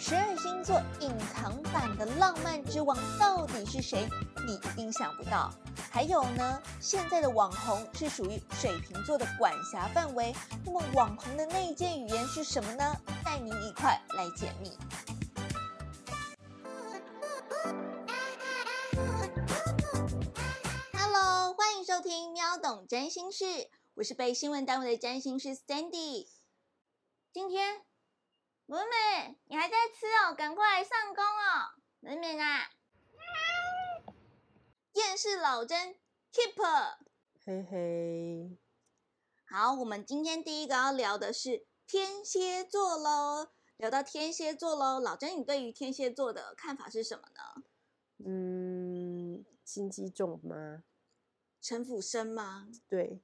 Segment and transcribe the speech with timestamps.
[0.00, 4.08] 十二星座隐藏版的浪漫之王到底是谁？
[4.46, 5.52] 你一定想不到。
[5.90, 10.32] 还有呢，现在的网红是属于水瓶座的管辖范围，
[10.64, 12.94] 那么网红的内建语言是什么呢？
[13.24, 14.70] 带您一块来解密。
[20.92, 23.44] Hello，欢迎收听喵懂占星室，
[23.94, 26.28] 我是被新闻耽误的占星师 Sandy。
[27.32, 27.82] 今天，
[28.68, 32.70] 文美，你还在吃哦，赶快来上工哦，文美啊！
[34.92, 35.96] 厌世老真
[36.30, 36.98] Keep，
[37.46, 38.58] 嘿嘿，
[39.46, 43.48] 好，我们今天第一个要聊的是天蝎座喽。
[43.78, 47.62] 聊到天蝎座喽，老真，你对于天蝎座的看法是什么呢？
[48.18, 50.84] 嗯，心机重吗？
[51.62, 52.68] 城府深吗？
[52.86, 53.22] 对，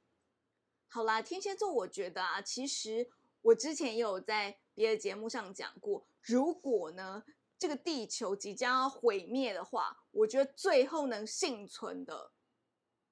[0.89, 3.11] 好啦，天蝎座，我觉得啊，其实
[3.43, 7.25] 我之前也有在别的节目上讲过，如果呢
[7.59, 12.33] 这个地球即将要毁灭的话，我觉得最后能幸存的，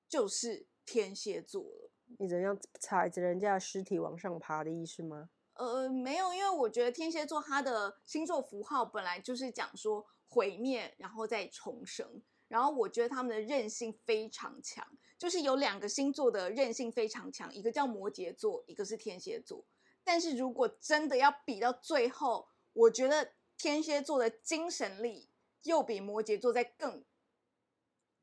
[0.08, 1.90] 就是天蝎座了。
[2.18, 5.30] 你怎样踩着人家的尸体往上爬的意思吗？
[5.54, 12.22] 呃，没有，因为我觉得天蝎座它的星座符号本来就是讲说毁灭，然后再重生。
[12.48, 19.64] 然后我觉得他们的韧性非常强，就是有两个星座的韧性非常强，一个叫摩羯座，一个是天蝎座。
[20.04, 25.30] 但是如果真的要比到最后，我觉得天蝎座的精神力
[25.62, 27.04] 又比摩羯座在更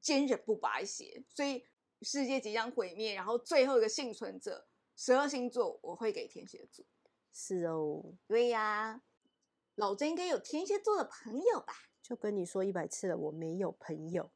[0.01, 1.23] 坚韧不拔一些。
[1.29, 1.65] 所以
[2.01, 6.85] 世界即将毁灭，然后最后一个幸存者，十二星座我会给天蝎座。
[7.31, 9.01] 是哦，对呀，
[9.75, 11.73] 老子应该有天蝎座的朋友吧？
[12.01, 14.31] 就跟你说一百次了，我没有朋友。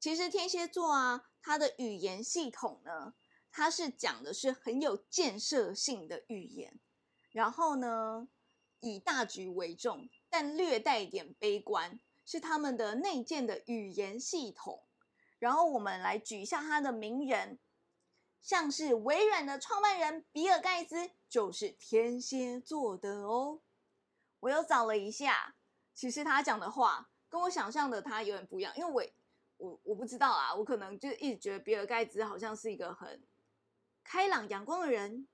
[0.00, 3.14] 其实天蝎座啊，他的语言系统呢，
[3.52, 6.80] 它是讲的是很有建设性的语言，
[7.30, 8.26] 然后呢，
[8.80, 14.82] 以大局为重，但略带一点悲观，是他们的内建的语言系统。
[15.38, 17.58] 然后我们来举一下他的名人，
[18.40, 23.60] 像是微软的创办人比尔盖茨就是天蝎座的哦。
[24.40, 25.56] 我又找了一下。
[25.94, 33.22] 其实他讲的话跟我想象的他有点不一样，因为我我我不知道啊，我可能就一直觉得比尔盖茨好像是一个很
[34.04, 35.26] 开朗阳光的人，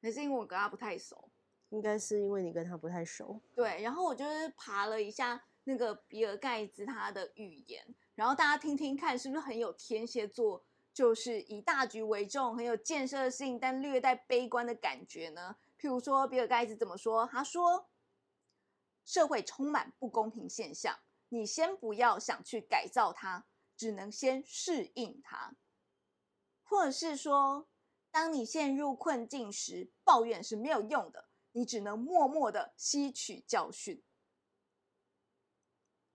[0.00, 1.30] 还是因为我跟他不太熟？
[1.70, 3.40] 应该是因为你跟他不太熟。
[3.54, 15.56] 对，然后我就是爬了一下那个比尔盖茨他的语言，然后大家听听看，是不是很有天蝎座，就是以大局为重，很有建设性，但略带悲观的感觉呢？
[15.78, 17.26] 譬如说比尔盖茨怎么说？
[17.26, 17.88] 他说。
[19.02, 21.00] 社会充满不公平现象，
[21.30, 23.44] 你先不要想去改造它，
[23.76, 25.56] 只能先适应它。
[26.62, 27.66] 或者是说，
[28.10, 34.02] 当你陷入困境时，抱怨是没有用的，你只能默默的吸取教训。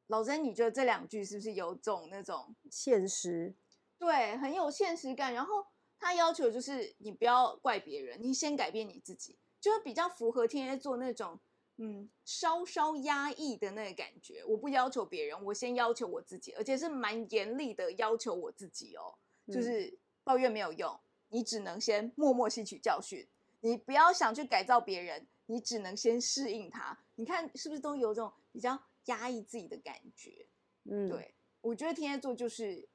[0.08, 3.56] 老曾，你觉得这两句是不是有种那种现实？
[3.98, 5.34] 对，很有现实感。
[5.34, 5.66] 然后
[5.98, 11.40] 他要求就是你不要怪别人，你先改变你自己，就是比较符合天蝎座那种。
[11.78, 19.18] 嗯，稍稍压抑的那个感觉，我不要求别人，我先要求我自己，而且是蛮严厉的要求我自己哦。
[19.52, 20.98] 就是抱怨没有用，
[21.30, 23.28] 你只能先默默吸取教训。
[23.62, 26.98] 你不要想去改造别人，你只能先适应他。
[27.16, 30.48] 你看是不是都有这种比较压抑自己的感觉？
[30.84, 32.88] 嗯，对，我觉得天蝎座就是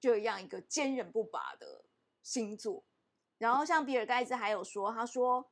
[0.00, 1.84] 这样一个坚韧不拔的
[2.22, 2.84] 星座。
[3.38, 5.50] 然后像比尔盖茨还有说，他说。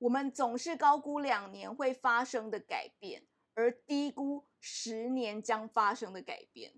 [0.00, 3.22] 我们总是高估两年会发生的改变，
[3.52, 6.72] 而低估十年将发生的改变。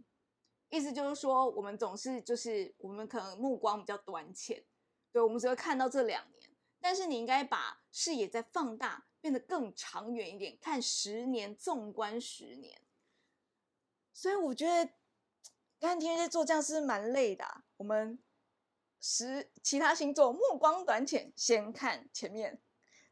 [0.70, 4.64] 意思就是说，我们总是就是我们可能目光比较短浅，
[5.12, 6.50] 对我们只会看到这两年。
[6.80, 12.80] 但是你应该把视野再放大，变得更长远一点，看十年，纵观十年。
[14.12, 14.92] 所以我觉得，
[15.78, 17.62] 看天蝎座这样是蛮累的。
[17.76, 18.18] 我们
[19.00, 22.60] 十其他星座目光短浅，先看前面。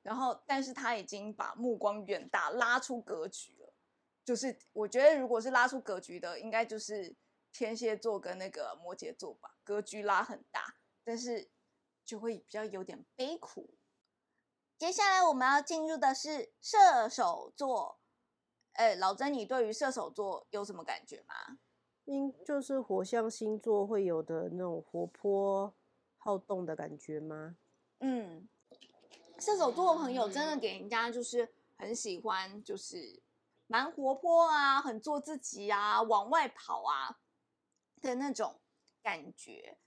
[0.02, 3.74] 然后，但是他已经把目光远大，拉出格局了。
[4.24, 7.14] 就是我觉得，如果是拉出格局的，应该就是
[7.52, 11.50] 天蝎座跟那个摩羯座吧，格局拉很大，但是
[12.10, 13.76] 就会比较有点悲苦。
[14.76, 18.00] 接下来我们要进入的是射手座。
[18.72, 21.60] 哎，老曾，你对于射手座有什么感觉吗？
[22.06, 25.72] 应就是火象星座会有的那种活泼
[26.18, 27.56] 好动的感觉吗？
[28.00, 28.48] 嗯。
[29.38, 33.22] 射手座的朋友真的给人家就是很喜欢，就是
[33.68, 37.20] 蛮活泼啊，很做自己啊，往外跑啊
[38.02, 38.60] 的那种
[39.00, 39.78] 感觉。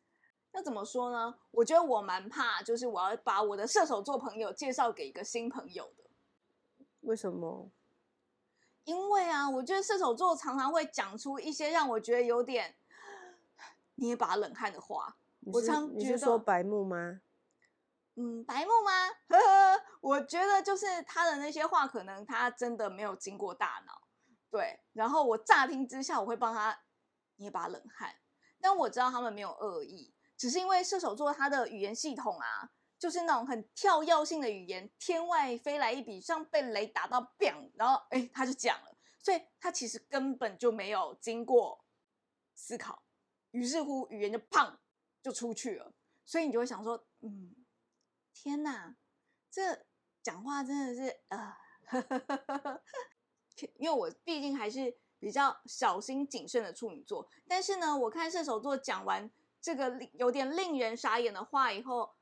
[0.53, 1.35] 那怎么说呢？
[1.51, 6.03] 我觉得我蛮怕，就是我要把我的射手座朋友介绍给一个新朋友的。
[7.01, 7.71] 为什么？
[8.83, 12.75] 因为啊，我觉得射手座常常会讲出一些让我觉得有点
[13.95, 15.17] 捏把冷汗的话。
[15.45, 17.21] 我常觉你是说得白目吗？
[18.15, 19.09] 嗯，白目吗？
[19.29, 24.07] 呵呵，我觉得就是他的那些话，可能他真的没有经过大脑。
[24.51, 26.77] 对，然后我乍听之下，我会帮他
[27.37, 28.13] 捏把冷汗，
[28.61, 32.69] 但我知道他们没有恶意，只是因为射手座他的语言系统啊，
[32.99, 41.85] 就是那种很跳跃性的语言，天外飞来一笔，像被雷打到 bang，然后哎他就讲了，所以他其实根本就没有经过
[42.55, 43.01] 思考，
[43.51, 44.75] 于是乎语言就砰
[45.21, 45.93] 就出去了，
[46.25, 47.55] 所以你就会想说，嗯，
[48.33, 48.97] 天哪，
[49.49, 49.85] 这
[50.21, 51.55] 讲话真的是呃。
[53.77, 59.31] 因为我毕竟还是比较小心谨慎的处女座，但是呢，我看射手座讲完
[59.63, 62.13] 这个令有点令人傻眼的话以后，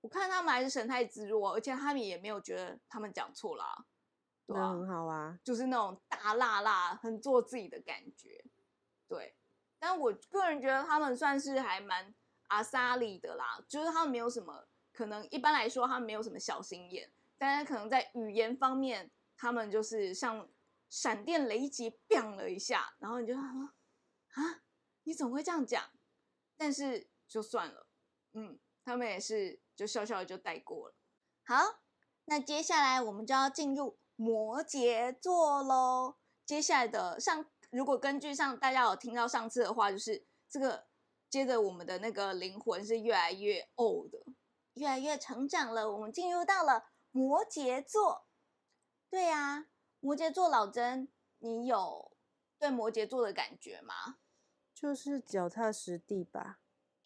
[0.00, 3.84] 我看他们还是神态自若，而且他们也没有觉得他们讲错啦，
[4.46, 5.38] 对啊，很好啊。
[5.44, 8.42] 就是那种大辣辣、很做自己的感觉，
[9.06, 9.36] 对。
[9.78, 12.12] 但我个人觉得他们算是还蛮
[12.48, 20.48] 阿萨里的啦，就是他们没有什么，可能一般来说他们没有什么小心眼，但是可能在语言方面，他们就是像。
[20.90, 24.62] 闪电雷击，bang 了一下，然后你就说啊，
[25.02, 25.84] 你怎么会这样讲？
[26.58, 27.86] 但是就算了，
[28.34, 30.94] 嗯，他们也是就笑笑就带过了。
[31.46, 31.80] 好，
[32.26, 36.16] 那接下来我们就要进入摩羯座喽。
[36.44, 40.86] 接下来的上，如果根据上大家有听到上次的话，就是这个
[41.30, 44.12] 接着我们的那个灵魂是越来越 old，
[44.74, 45.92] 越来越成长了。
[45.92, 48.26] 我们进入到了摩羯座，
[49.08, 49.68] 对呀。
[50.00, 51.08] 摩羯座老曾，
[51.38, 52.16] 你有
[52.56, 54.18] 对摩羯座的感觉吗？
[54.80, 56.60] 就是脚踏实地吧。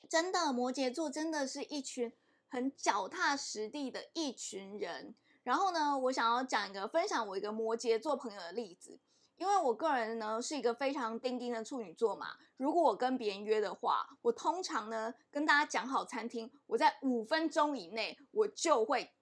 [0.08, 2.12] 真的，摩羯座真的是一群
[2.48, 5.14] 很脚踏实地的一群人。
[5.42, 9.00] 然后呢，我想要讲一个分享我一个摩羯座朋友的例子，
[9.36, 12.36] 因为我个人呢是一个非常钉钉的处女座嘛。
[12.58, 19.12] 如果我跟别人约的话，我通常呢跟大家讲好餐厅，我在五分钟以内我就会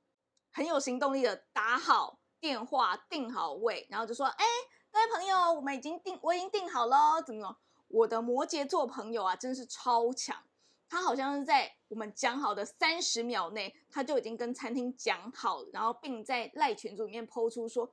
[0.51, 2.19] 很有行动力的打好。
[2.41, 4.45] 电话定好位，然后就说：“哎，
[4.91, 7.59] 各位朋友，我们已经定，我已经定好了，怎么怎么？
[7.91, 10.45] 我的摩羯座朋友啊，真是超强，
[10.89, 17.93] 他好像是在我们讲好的三十秒内，他就已经跟餐厅讲好，然后并在赖群组里面抛出说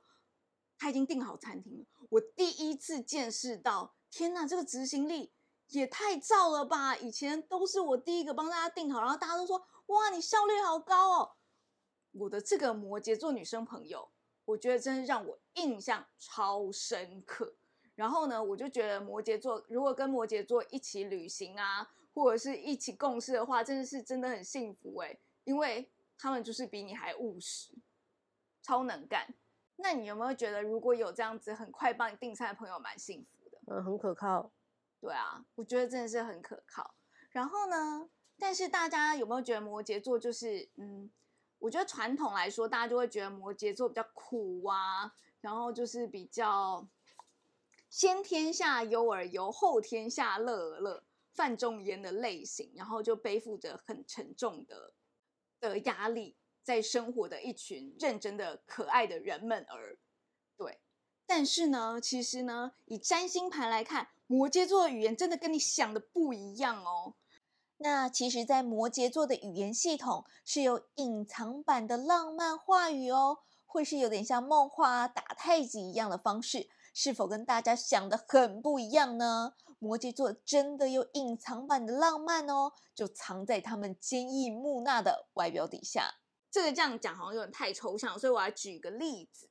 [0.78, 1.84] 他已经订好餐厅了。
[2.10, 5.32] 我第一次见识到，天哪，这个执行力
[5.68, 6.96] 也太燥了吧！
[6.96, 11.32] 以前都是我第一个帮大家订好，然后大家都说哇，你效率好高哦。
[12.12, 14.10] 我的这个摩羯座女生朋友。”
[14.48, 17.56] 我觉得真是让我印象超深刻。
[17.98, 27.72] 然后呢，我就觉得摩羯座如果跟摩羯座一起旅行啊，或者是一起共事的话，真的是真的很幸福哎，因为他们就是比你还务实，
[28.62, 29.34] 超能干。
[29.74, 33.58] 那你有没有觉得，如果有这样子很快帮你订餐的朋友，蛮幸福的？
[33.66, 34.52] 嗯，很可靠。
[35.00, 36.94] 对啊，我觉得真的是很可靠。
[37.30, 38.08] 然后呢，
[38.38, 41.10] 但是大家有没有觉得摩羯座就是嗯？
[41.58, 46.86] 我觉得传统来说，大家就会觉得摩羯座比较苦啊，然后就是比较
[47.90, 54.92] 先天下忧而忧，后天下乐而乐，范仲淹的类型，然后就背负着很沉重的
[55.60, 59.98] 的压力，在生活的一群认真的可爱的人们而
[60.56, 60.78] 对。
[61.26, 67.14] 但是呢，其实呢，以占星盘来看，摩羯座的语言真的跟你想的不一样哦。
[67.78, 76.68] 那其实，在摩羯座的语言系统是有隐藏版的浪漫话语哦，会是有点像梦话打太极一样的方式，
[77.00, 79.54] 是否跟大家想的很不一样呢？
[79.78, 86.16] 摩羯座真的有隐藏版的浪漫哦，就藏在他们坚毅木讷的外表底下。
[86.50, 89.48] 这个这样讲好像有点太抽象，所以我来举个例子。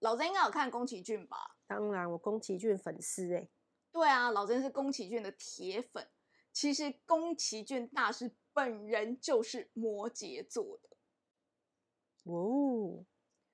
[0.00, 1.56] 老曾应该有看宫崎骏吧？
[1.66, 3.48] 当然，我宫崎骏粉丝哎。
[3.90, 6.06] 对啊，老曾是宫崎骏的铁粉。
[6.52, 10.90] 其实宫崎骏大师本人就是摩羯座的，
[12.30, 13.06] 哦，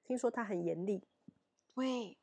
[0.03, 1.07] 听说他很严厉，
[1.75, 2.19] 喂，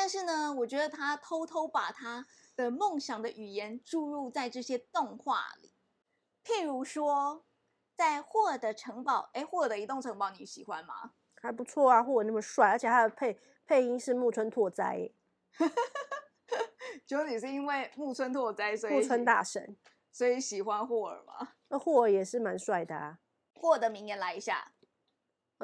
[0.00, 2.24] 但是呢，我觉得他偷偷把他
[2.54, 5.74] 的梦想的语言注入在这些动画里，
[6.44, 7.44] 譬如说，
[7.96, 11.14] 在霍尔的城堡，哎，霍尔的移动城堡你喜欢吗？
[11.42, 15.10] 还不错啊，霍尔那么帅，而且他的配配音是木村拓哉，
[17.04, 19.76] 就 你是因为木村拓哉，所以木村大神。
[20.12, 21.54] 所以喜欢霍尔吗？
[21.66, 23.18] 那霍尔也是蛮帅的啊。
[23.56, 24.74] 霍尔的名言来一下。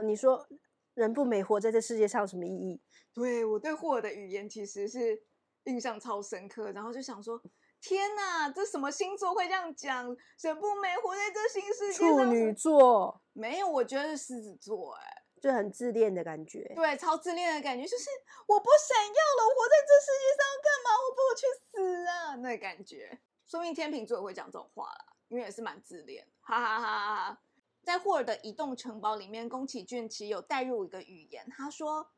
[0.03, 0.49] 你说
[0.95, 2.81] 人不美，活在这世界上有什么意义？
[3.13, 5.23] 对我对霍尔的语言其实是
[5.65, 7.41] 印象超深刻，然后就想说：
[7.81, 10.05] 天哪，这什么星座会这样讲？
[10.41, 14.95] 人不美，活在这新世界处女座没有，我觉得是狮子座。
[14.95, 16.73] 哎，就很自恋的感觉。
[16.75, 18.05] 对，超自恋的感觉，就是
[18.47, 20.89] 我不想要了，我活在这世界上要干嘛？
[21.03, 22.35] 我不如去死啊！
[22.37, 27.41] 那感觉，说明天秤座也会讲这种话啦，因为也是蛮自恋，哈哈哈哈哈。
[27.85, 32.11] 在霍尔的移动城堡里面，宫崎骏其实有带入一个语言，他说：“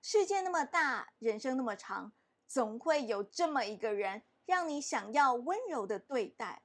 [0.00, 2.12] 世界那么大，人生那么长，
[2.46, 6.62] 总会有这么一个人，让你想要温柔的对待。”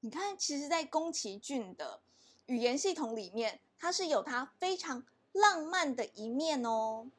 [0.00, 2.00] 你看，其实，在宫崎骏的
[2.46, 7.10] 语言系统里面，他是有他非常浪漫的一面哦。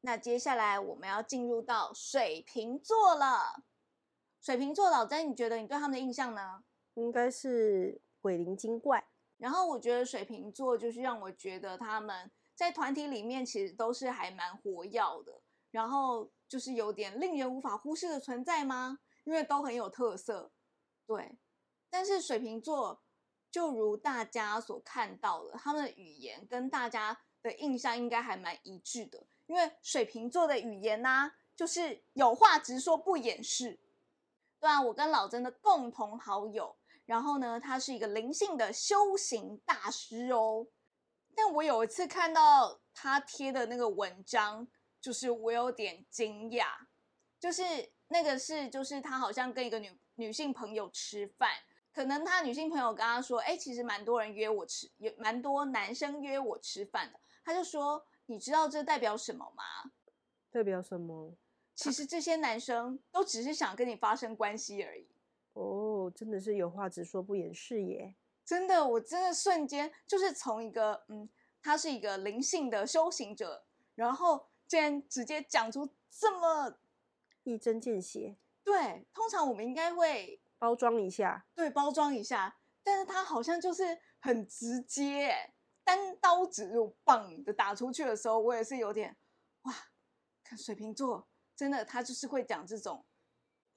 [0.00, 3.62] 那接下来我们要进入到水瓶座了。
[4.40, 6.64] 水瓶座老詹，你觉得你对他们的印象呢？
[6.94, 9.06] 应该是鬼灵精怪。
[9.38, 15.40] 然后我觉得水瓶座就是让我觉得他们在团体里面其实都是还蛮活跃的，
[15.70, 19.00] 然后就是有点令人无法忽视的存在吗？
[19.24, 20.52] 因为都很有特色，
[21.06, 21.36] 对。
[21.90, 23.02] 但是水瓶座
[23.50, 33.80] 就如大家所看到的，他们的语言跟大家的印象应该还蛮一致的，因为水瓶座的语言呢，就是有话直说不掩饰。
[34.58, 36.76] 对啊，我跟老曾的共同好友。
[37.06, 40.66] 然后呢，他是一个灵性的修行大师哦。
[41.34, 44.66] 但我有一次看到他贴的那个文章，
[45.00, 46.66] 就是我有点惊讶。
[47.38, 47.62] 就是
[48.08, 51.50] 那个是，就是他好像跟一个女女性朋友吃饭，
[51.92, 59.92] 可能他女性朋友跟他说：“哎，其实蛮多人约我吃，有蛮多男生约我吃饭的。”他就说：“你知道这代表什么吗？”
[60.50, 61.36] 代表什么？
[61.74, 65.06] 其实这些男生都只是想跟你发生关系而已。
[65.56, 68.14] 哦，真的是有话直说不掩饰耶！
[68.44, 71.26] 真的，我真的瞬间就是从一个嗯，
[71.62, 76.76] 他是一个灵性的修行者，然后竟然直接讲出这么
[77.44, 78.36] 一针见血。
[78.62, 89.16] 对，通常我们应该会包装一下，对，包装一下，但是他好像就是很直接，单刀直入，棒的打出去的时候，我也是有点
[89.62, 89.72] 哇，
[90.44, 93.06] 看水瓶座，真的他就是会讲这种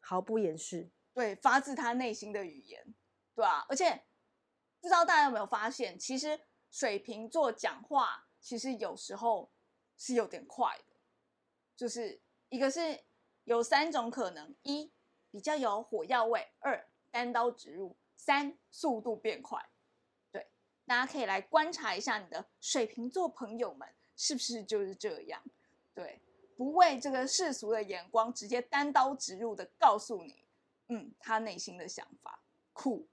[0.01, 0.91] 毫不掩饰。
[1.19, 2.95] 对，发自他内心的语言，
[3.35, 4.05] 对啊，而且
[4.79, 6.39] 不知道大家有没有发现，其实
[6.71, 9.51] 水瓶座讲话其实有时候
[9.97, 10.95] 是有点快的，
[11.75, 13.03] 就是一个是
[13.43, 14.93] 有三种可能：一
[15.29, 19.61] 比较有火药味；二单刀直入；三速度变快。
[20.31, 20.47] 对，
[20.85, 23.85] 大家可以来观察一下你的水瓶座朋友们
[24.15, 25.43] 是不是就是这样？
[25.93, 26.21] 对，
[26.55, 30.45] 不为这个世俗的眼光，直接单刀直入的告诉你。
[30.89, 32.43] 嗯，他内心的想法
[32.73, 33.07] 酷。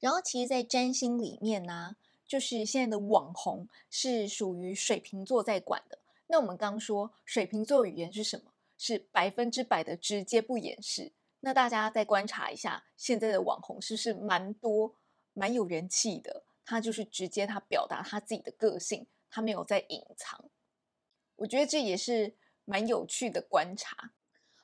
[0.00, 5.98] 然后，其实，在占星里面呢，就是现在的网红是属于水瓶座在管的。
[6.26, 8.52] 那我们刚说水瓶座语言是什么？
[8.76, 11.12] 是百分之百的直接不掩饰。
[11.40, 14.94] 那大家再观察一下，现在的网红是不是蛮多、
[15.32, 16.44] 蛮有人气的？
[16.64, 20.50] 他就是直接他表达他自己的个性，他没有在隐藏。
[21.36, 24.12] 我觉得这也是蛮有趣的观察。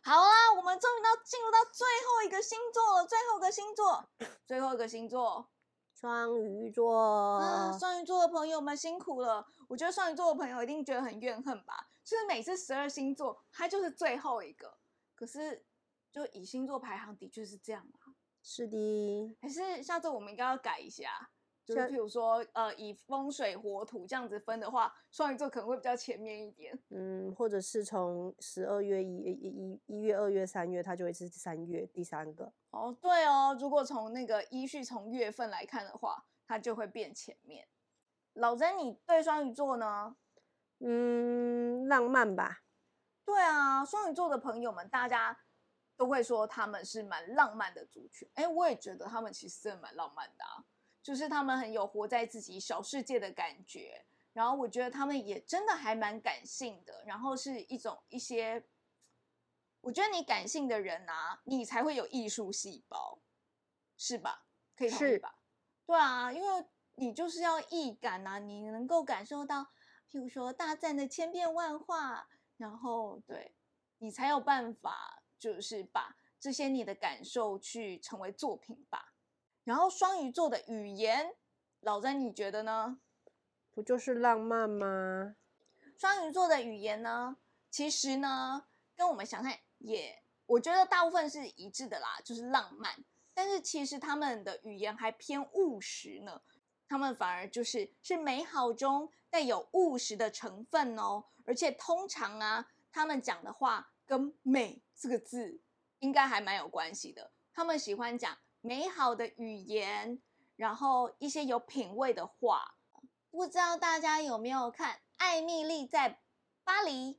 [0.03, 3.07] 好啦，我们终于到进入到最后一个星座了。
[3.07, 4.09] 最后一个星座，
[4.47, 5.51] 最后一个星座，
[5.95, 7.39] 双鱼座。
[7.39, 9.47] 啊，双鱼座的朋友们辛苦了。
[9.69, 11.91] 我觉得双鱼座的朋友一定觉得很怨恨吧？
[12.03, 14.79] 就是每次十二星座，它就是最后一个。
[15.15, 15.67] 可是，
[16.11, 18.17] 就以星座排行的确是这样啊。
[18.43, 19.37] 是的。
[19.39, 21.31] 还是下次我们应该要改一下。
[21.75, 26.79] 就譬如说，呃，以风水火土这样子分的话，双鱼座可能会比较前面一点。
[26.91, 32.53] 嗯，或者是从十二月一一一月、二月、三月，它就会是三月第三个。
[32.71, 37.67] 哦，对哦，如果从那个依序从月份来看的话，它就会变前面。
[38.35, 40.17] 老曾，你对双鱼座呢？
[40.79, 42.63] 嗯，浪漫吧。
[43.25, 45.39] 对啊，双鱼座的朋友们，大家
[45.97, 48.29] 都会说他们是蛮浪漫的族群。
[48.35, 50.65] 哎，我也觉得他们其实真的蛮浪漫的啊。
[51.03, 58.65] 就是他们很有活在自己小世界的感觉，然后我觉得他们也真的还蛮感性的，然后是一种一些，
[59.81, 63.21] 我觉得你感性的人啊，你才会有艺术细胞，
[63.97, 64.47] 是吧？
[64.77, 65.43] 可以同意吧？
[65.87, 66.67] 对啊，因为
[66.97, 69.63] 你就是要易感啊，你能够感受到，
[70.11, 73.57] 譬如说大赞的千变万化，然后对
[73.99, 79.10] 你才有办法，就是把这些你的感受去成为作品吧。
[79.65, 81.35] 然后双鱼座的语言，
[81.81, 83.01] 老詹你觉得呢？
[83.71, 85.37] 不就是浪漫吗？
[85.97, 87.37] 双鱼座的语言呢，
[87.71, 93.05] 其实呢，跟我们想象也，我觉得大部分是一致的啦，就是浪漫。
[93.35, 96.43] 但是其实他们的语言还偏务实呢，
[96.89, 101.25] 他们反而就是是美好中带有务实的成分哦。
[101.45, 105.61] 而且通常啊，他们讲的话跟美这个字
[106.01, 108.39] 应该还蛮有关系的，他们喜欢讲。
[108.61, 110.21] 美好的语言，
[110.57, 112.75] 然后一些有品味的话，
[113.31, 116.21] 不知道大家有没有看《艾米丽在
[116.65, 117.15] 巴黎》。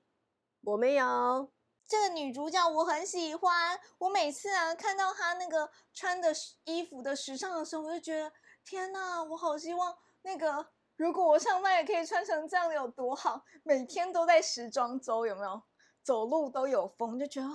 [0.61, 1.51] 我没有。
[1.87, 6.31] 这个女主角我很喜欢，我每次啊看到她那个穿的
[6.63, 8.31] 衣服的时尚的时候，我就觉得
[8.63, 15.61] 天哪，我好希望那个如果我上班也可以穿成这样有多好，每天都在时装周，有没有？
[16.03, 17.49] 走路都有风，就觉得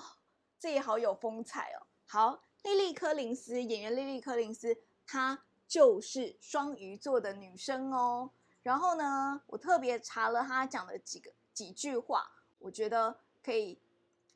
[0.58, 1.86] 自己好有风采哦。
[2.06, 8.32] 好，莉莉柯林斯演员莉莉柯林斯，她就是双鱼座的女生哦。
[8.64, 13.80] 然后呢，我特别查了她讲的几个几句话，我觉得可以。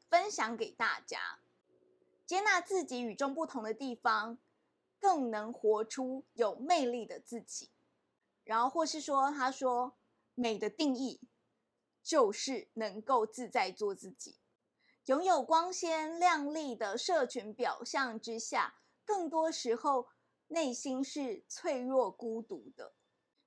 [0.09, 1.39] 分享给大家，
[2.27, 4.39] 接纳自己与众不同的地方，
[4.99, 7.71] 更能活出有魅力的自己。
[8.43, 9.97] 然后，或是说，他说，
[10.35, 11.21] 美的定义
[12.03, 14.40] 就是能够自在做自己。
[15.11, 20.07] 拥有光鲜亮丽的社群表象之下，更多时候
[20.47, 22.95] 内心是脆弱孤独的。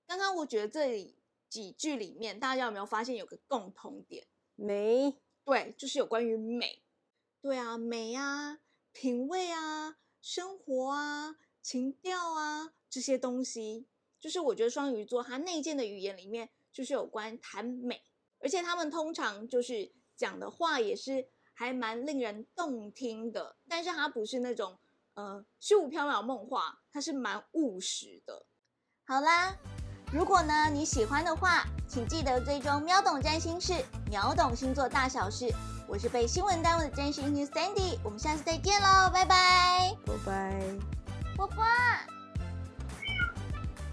[0.06, 1.18] 刚刚我觉得这里
[1.48, 4.28] 几句里面，大家有没有发现有个共同点？
[4.56, 5.16] 美。
[5.46, 6.84] 对，就是有关于美，
[7.42, 8.60] 对啊，美啊，
[8.92, 13.88] 品味啊，生活啊，情调啊，这些东西，
[14.20, 18.04] 就是我觉得双鱼座它内建的语言里面就是有关谈美，
[18.40, 24.78] 而且他们通常就是讲的话也是还蛮令人动听的，但是它不是那种
[25.14, 28.46] 呃虚无缥缈梦话，它是蛮务实的。
[29.06, 29.56] 好啦。
[30.12, 33.74] 如果呢你喜欢的话，请记得追踪喵懂占星室，
[34.12, 35.52] 秒懂星座大小事。
[35.88, 40.76] 我是被新闻耽误的占星师 Sandy，我们下次再见喽，拜拜，拜拜，
[41.36, 41.66] 波波。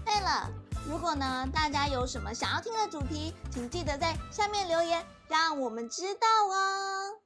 [0.05, 0.47] 对了，
[0.87, 7.20] 如果呢大家有什么想要听的主题，请记得在下面留言，让我们知道哦。